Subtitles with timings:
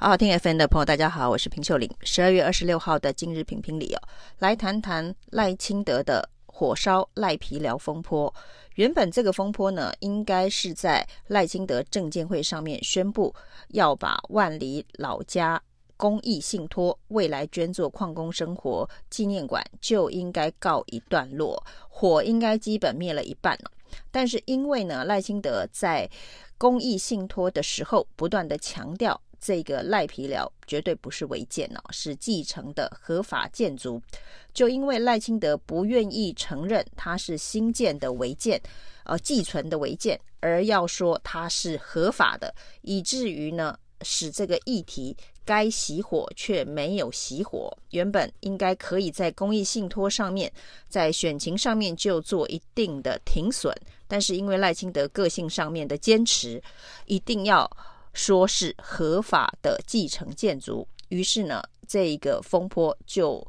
[0.00, 1.90] 好好听 FM 的朋友，大家好，我是平秀玲。
[2.02, 4.02] 十二月二十六号的今日评评里哦，
[4.38, 8.32] 来谈谈赖清德的火烧赖皮寮风波。
[8.76, 13.34] 原本这个风波呢，应该是在赖清德政见会上面宣布
[13.70, 15.60] 要把万里老家
[15.96, 23.70] 公益信托未来捐作矿工生活纪念馆，就应该告一段落，火应该基本灭了一半了。
[24.12, 26.08] 但是因为呢，赖清德在
[26.56, 29.20] 公益信托的时候不断的强调。
[29.40, 34.00] 这个赖皮寮绝对不是违建哦，是继承的合法建筑。
[34.52, 38.60] 就因为赖清德不愿意承认它是新建的违建，
[39.04, 47.70] 呃，寄存的违建，而要说它是合法的，以至于呢，使这个议题该熄火却没有熄火。
[47.90, 50.52] 原本应该可以在公益信托上面，
[50.88, 53.72] 在选情上面就做一定的停损，
[54.08, 56.60] 但是因为赖清德个性上面的坚持，
[57.06, 57.70] 一定要。
[58.18, 63.46] 说是合法的继承建筑，于是呢，这一个风波就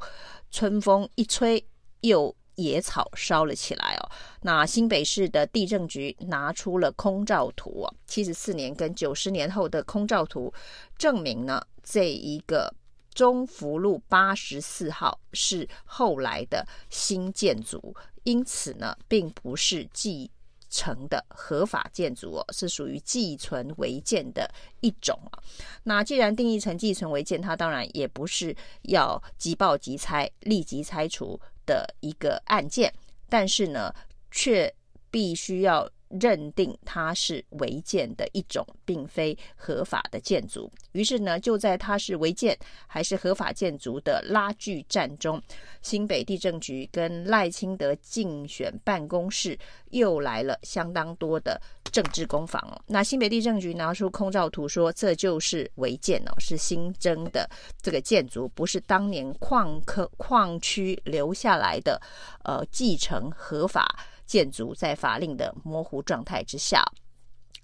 [0.52, 1.66] 春风一吹，
[2.02, 4.08] 又野草烧了起来哦。
[4.42, 10.54] 那新北市的地政局拿出了空照图哦，七十四年跟九十年后的空照图，
[10.96, 12.72] 证明呢，这一个
[13.12, 20.30] 中福路八十四号是后来的新建筑，因此呢，并不是继。
[20.70, 25.42] 成的合法建筑哦，是属于寄存违建的一种啊。
[25.82, 32.90] 那既然定义成寄存违建，它当然也不是要即报即拆、立即拆除的一个案件，
[33.28, 33.94] 但是呢，
[34.30, 34.72] 却
[35.10, 35.90] 必须要。
[36.20, 40.70] 认定它是违建的一种，并非合法的建筑。
[40.92, 45.40] 于是呢，就在它是违建还是合法建筑的拉锯战中，
[45.82, 49.56] 新北地政局跟赖清德竞选办公室
[49.90, 51.60] 又来了相当多的
[51.92, 52.80] 政治攻防哦。
[52.86, 57.48] 那新北地政局拿出空照图说，这就是违建哦，是新增的
[57.80, 62.00] 这个建筑，不是当年矿坑矿区留下来的，
[62.42, 63.96] 呃，继承合法。
[64.30, 66.84] 建筑在法令的模糊状态之下，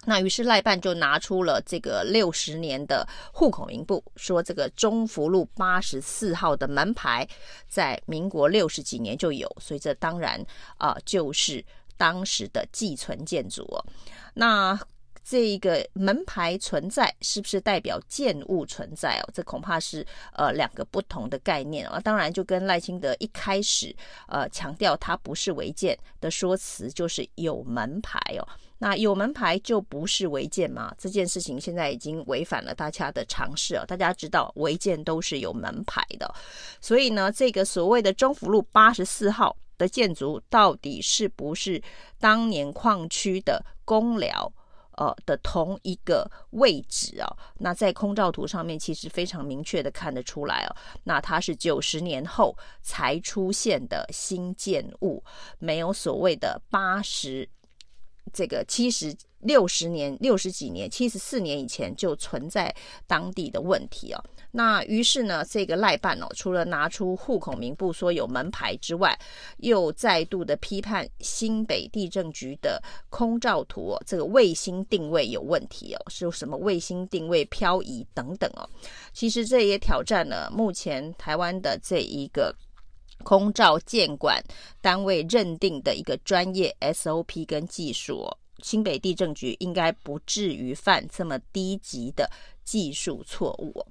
[0.04, 7.24] 那于是赖办就拿出了这个六十年的户口名簿，说这个中福路八十四号的门牌
[7.68, 10.44] 在民国六十几年就有，所以这当然
[10.76, 11.64] 啊、就是
[11.96, 13.78] 当时的寄存建筑哦。
[14.34, 14.76] 那
[15.28, 19.28] 这一个门牌存在是不是代表建物存在哦？
[19.34, 21.98] 这恐怕是呃两个不同的概念啊。
[21.98, 23.92] 当然，就跟赖清德一开始
[24.28, 28.46] 呃强调它不是违建的说辞，就是有门牌哦。
[28.78, 30.94] 那有门牌就不是违建吗？
[30.96, 33.84] 这件事情现在已经违反了大家的常识哦。
[33.84, 36.32] 大家知道违建都是有门牌的，
[36.80, 41.82] 所以呢，这个所谓的中福路八十四号的建筑到底是不是
[42.20, 44.52] 当年矿区的工寮？
[44.96, 55.22] 呃的同一个位置哦，那在空照图上面其实非常明确的看得出来哦，那它是九十年后才出现的新建物，
[55.58, 57.48] 没有所谓的八十
[58.32, 59.14] 这个七十。
[59.40, 62.74] 六十年、六十几年、七十四年以前就存在
[63.06, 64.24] 当地的问题哦。
[64.50, 69.16] 那于是呢，这个赖办哦，除了拿出户口名簿说有门牌之外，
[69.58, 78.68] 又再度的批判新北地政局的空照图哦，这个卫星定位有问题哦，是什么卫星定位漂移等等哦。
[79.12, 82.52] 其实这也挑战了目前台湾的这一个
[83.24, 84.42] 空照建管
[84.80, 88.38] 单位认定的一个专业 SOP 跟技术哦。
[88.62, 92.30] 新北地政局应该不至于犯这么低级的
[92.64, 93.84] 技术错误。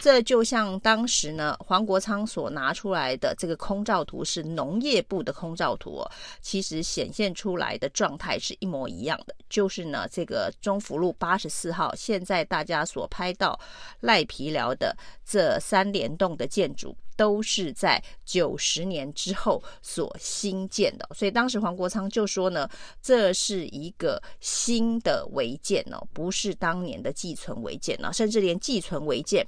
[0.00, 13.60] 这就像当时呢，黄国昌所拿出来的这个空照图是农业部的空照图哦，其实显现出来的状态是一模一样的，就是呢，这个中福路八十四号，现在大家所拍到
[14.00, 22.66] 赖皮寮的这三连栋的建筑，都是在九十年之后所新建的，所以当时黄国昌就说呢，
[23.02, 29.46] 这是一个新的违建哦，不是当年的寄存违建呢，甚至连寄存违建。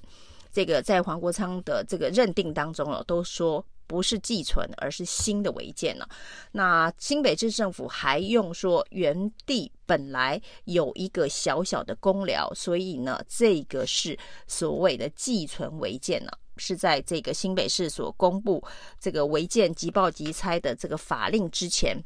[0.53, 6.07] 这个在黄国昌的这个认定当中哦，都说不是寄存，而是新的违建了。
[6.53, 18.63] 那新北市政府还用说原地本来有一个小小的公寮，所以呢，这个是所谓的寄存违建了，是在这个新北市所公布
[19.01, 21.97] 这个违建即报即拆的这个法令之前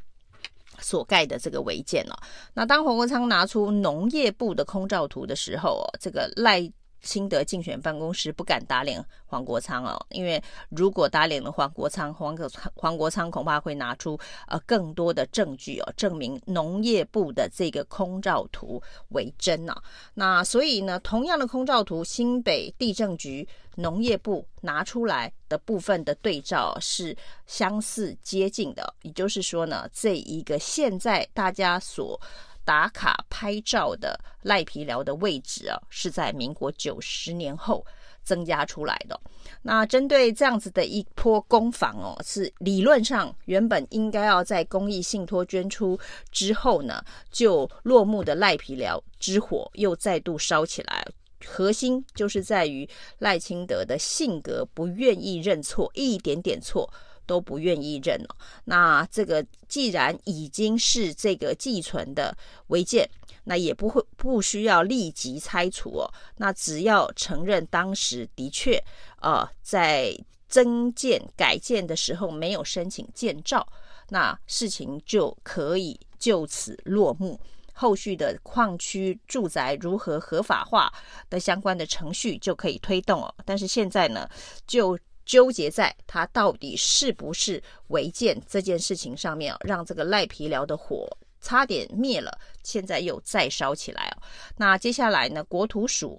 [0.79, 2.17] 所盖的这个违建了。
[2.53, 6.71] 那当黄国昌拿出农业部的空照图的时候哦，这个赖。
[7.01, 14.17] 清德竞选办公室不敢打脸黄国昌哦，因为如果打脸了黄国昌，黄国黄国昌恐怕会拿出
[14.47, 19.83] 呃更多的证据哦，证明农业部的这个空照图为真呐、啊。
[20.13, 27.15] 那所以呢，同样的空照图，新北地政局、农业部拿出来的部分的对照是
[27.45, 32.19] 相似接近的，也就是说呢，这一个现在大家所
[32.67, 37.85] 打卡拍照的赖皮寮的位置啊，是在民国九十年后
[38.25, 39.17] 增加出来的。
[39.61, 45.97] 那针对这样子的一波攻防哦，是理论上原本应该要在公益信托捐出
[46.29, 51.07] 之后呢，就落幕的赖皮寮之火又再度烧起来。
[51.45, 52.89] 核心就是在于
[53.19, 56.91] 赖清德的性格不愿意认错，一点点错。
[57.27, 58.35] 都不愿意认了。
[58.63, 62.35] 那这个既然已经是这个寄存的
[62.67, 63.07] 违建，
[63.43, 66.11] 那也不会不需要立即拆除哦。
[66.37, 68.83] 那只要承认当时的确
[69.21, 70.17] 呃在
[70.49, 73.67] 增建改建的时候没有申请建照，
[74.09, 77.39] 那事情就可以就此落幕。
[77.79, 80.91] 后续的矿区住宅如何合法化
[81.29, 83.31] 的相关的程序就可以推动哦。
[83.45, 84.27] 但是现在呢，
[84.65, 84.97] 就
[85.27, 91.05] 纠结在他到底是不是违建这件事情上面，让这个赖皮寮的火
[91.41, 94.23] 差点灭了，现在又再烧起来哦。
[94.55, 96.17] 那接下来呢，国土署、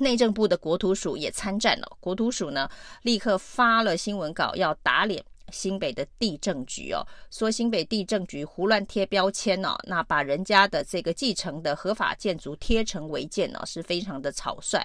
[0.00, 2.68] 内政部的国土署也参战了，国土署呢
[3.02, 5.24] 立刻发了新闻稿要打脸。
[5.50, 14.82] 新北的地政局哦，说新北地政局胡乱贴标签哦，那把人家的这个继承的合法建筑贴成违建哦，是非常的草率。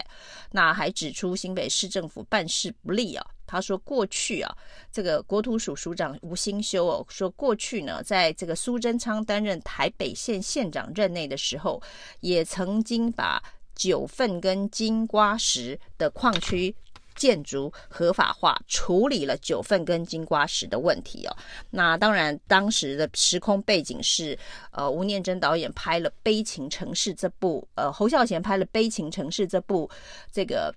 [0.52, 3.26] 那还指出新北市政府办事不力啊。
[3.46, 4.58] 他说过去啊，
[4.92, 11.82] 这个国土署署长吴新修哦，说过去呢，在这个苏贞昌担任台北县县长任内的时候，
[12.22, 13.44] 也曾经把
[13.76, 16.74] 九份跟金瓜石的矿区。
[17.16, 21.36] 建筑合法化，处理了九份跟金瓜石的问题哦。
[21.70, 24.38] 那当然，当时的时空背景是，
[24.72, 29.90] 呃，吴念真导演拍了《悲情城市》这部，呃，侯孝贤拍了《悲情城市》这部
[30.32, 30.74] 这个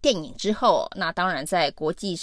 [0.00, 2.18] 电影之后，那当然在国际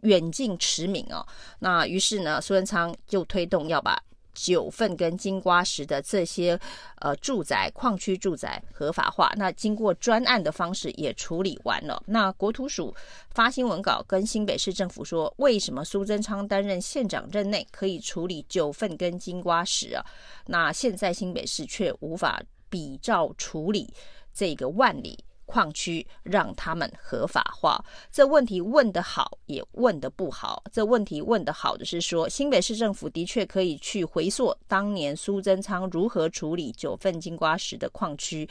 [0.00, 1.26] 远近驰名哦。
[1.58, 4.02] 那于是呢，苏贞昌就推动要把。
[4.34, 6.58] 九份跟金瓜石的这些
[7.00, 12.02] 呃住宅矿区住宅合法化，那经过专案的方式也处理完了。
[12.06, 12.94] 那国土署
[13.30, 20.04] 发新闻稿跟新北市政府说，为什么苏贞昌担任县长任内可以处理九份跟金瓜石啊？
[20.46, 23.92] 那现在新北市却无法比照处理
[24.32, 25.24] 这个万里。
[25.46, 30.62] 矿区让他们合法化，这问题问得好，也问得不好。
[30.72, 38.48] 这问题问得好的是说，新北市政府的确可以去回溯当年苏贞昌如何处理九份金瓜石的矿区，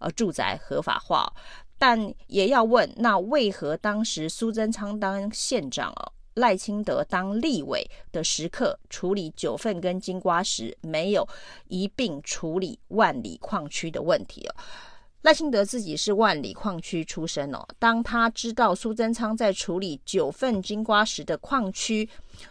[0.00, 1.32] 呃，住宅合法化。
[1.78, 5.92] 但也要问，那为何当时苏贞昌当县长，
[6.34, 11.28] 赖清德当立委的时刻，处理九份跟金瓜石，没有
[11.68, 14.54] 一并处理万里矿区的问题哦？
[15.26, 22.08] 赖清德自己是万里矿区出身哦，当他知道苏贞昌在处理九份金瓜石的矿区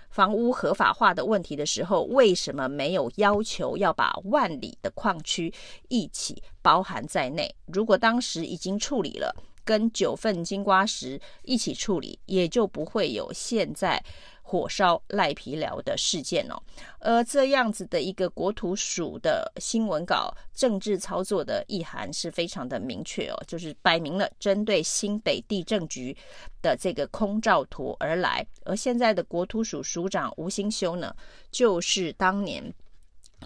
[0.10, 5.54] 房屋合法化的问题的时候，为什么没有要求要把万里的矿区
[5.88, 7.50] 一起包含在内？
[7.68, 9.34] 如果当时已经处理了，
[9.64, 14.04] 跟九份金瓜石一起处理，也就不会有现在。
[14.48, 16.62] 火烧赖皮寮的事件哦，
[17.00, 26.16] 而这样子的一个国土署的新闻稿，政治操作的意涵是非常的明确哦，就是摆明了针对新北地政局
[26.62, 31.14] 的这个空照图而来，而现在的国土署署长吴新修呢，
[31.50, 32.72] 就是当年。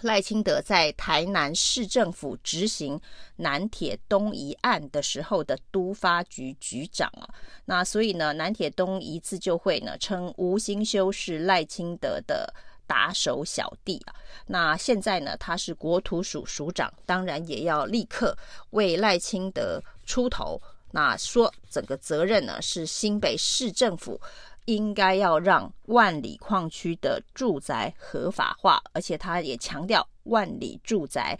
[0.04, 3.00] 赖清德在台南市政府执行
[3.38, 7.28] 南铁东移案的时候的都发局局长啊，
[7.66, 12.54] 那所以呢，南铁东移自救会呢称吴新修是赖清德的
[12.88, 14.16] 打手小弟啊，
[14.48, 18.38] 那现在呢，他是国土署署长，当然也要立刻
[18.72, 24.20] 为赖清德出头，那说整个责任呢是新北市政府。
[24.70, 31.36] 应该要让万里矿区的住宅合法化，而且他也强调万里住宅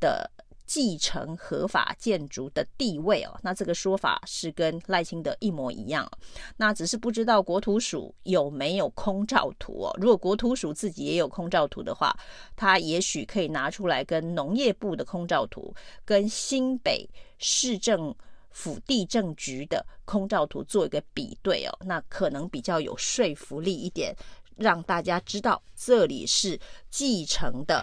[0.00, 0.28] 的
[0.66, 3.38] 继承合法建筑的地位哦。
[3.40, 6.10] 那这个说法是跟赖清德一模一样，
[6.56, 9.96] 那只是不知道国土署有没有空照图哦。
[10.00, 12.12] 如果国土署自己也有空照图的话，
[12.56, 15.72] 他也许可以拿出来跟农业部的空照图、
[16.04, 17.08] 跟新北
[17.38, 18.12] 市政。
[18.52, 24.14] 府地政局的空照图做一个比对哦，那可能比较有说服力一点，
[24.56, 26.58] 让大家知道这里是
[26.90, 27.82] 继承的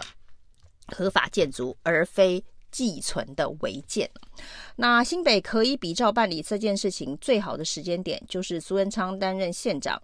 [0.88, 4.08] 合法建筑，而非寄存的违建。
[4.76, 10.00] 那新北可以比照办理这件事情最好的时间点，就是苏贞昌担任县长，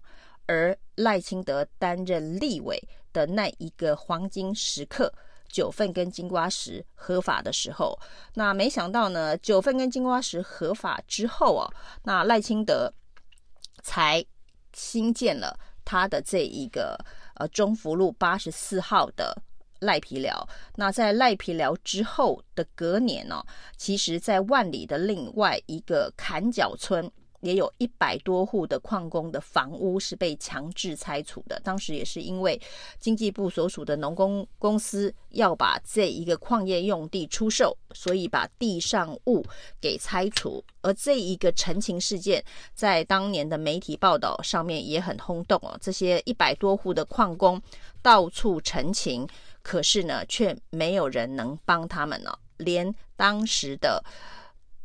[0.47, 2.83] 而赖清德担任立委
[3.13, 5.13] 的那一个黄金时刻，
[5.49, 7.99] 九份跟金瓜石合法的时候。
[8.35, 11.71] 那没想到呢，九份跟金瓜石合法之后哦，
[12.05, 12.93] 那赖清德
[13.83, 14.25] 才
[14.73, 16.99] 新建了他的这一个
[17.37, 19.37] 呃中福路八十四号的。
[19.81, 31.61] 赖皮寮，那在赖皮寮之后的隔年呢、哦，其实，在万里的另外一个坎角村，也有一百多户的矿工的房屋是被强制拆除的。
[31.65, 32.61] 当时也是因为
[32.99, 39.45] 经济部所属的农工公司要把这一个矿业用地出售，所以把地上物
[39.81, 40.65] 给拆除。
[40.83, 45.77] 而这一个陈情事件，在当年的媒体报道上面也很轰动哦。
[45.81, 47.61] 这些一百多户的矿工
[48.03, 49.27] 到处陈情。
[49.63, 54.01] 可是呢，却没有人能帮他们呢、哦，连当时的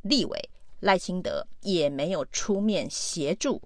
[0.02, 0.50] 立委
[0.82, 3.62] 赖清德也没有出面协助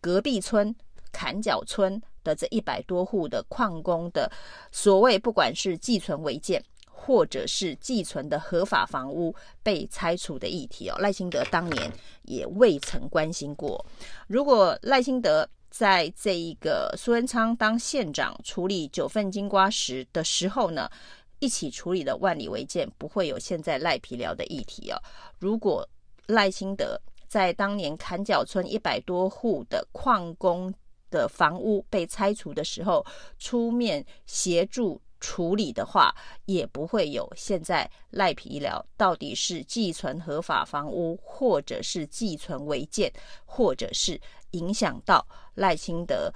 [0.00, 0.74] 隔壁村
[1.12, 4.30] 坎角村的这一百多户的矿工的
[4.72, 11.90] 所谓不管是寄存违建或者是寄存的合法房屋被拆除的议题哦，赖清德当年
[12.22, 13.84] 也未曾关心过。
[14.26, 20.90] 如果赖清德，在这一个苏贞昌当县长处理九份金瓜石的时候呢，
[21.38, 25.00] 一起处理的万里违建不会有现在赖皮寮的议题哦。
[25.38, 25.88] 如果
[26.30, 30.72] 赖清德在当年坎角村一百多户的矿工
[31.10, 33.04] 的房屋被拆除的时候
[33.38, 36.14] 出面协助处理的话，
[36.46, 43.12] 也不会有现在赖皮医疗到底是寄存合法房屋，或者是寄存违建，
[43.44, 44.20] 或者是。
[44.52, 46.28] 影响到赖清德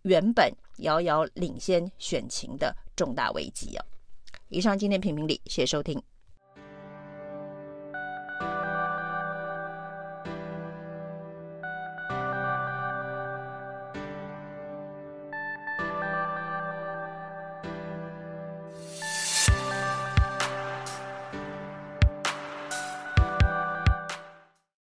[0.00, 3.84] 原本遥遥领先选情的重大危机哦。
[4.48, 6.02] 以上今天评评理，谢谢收听。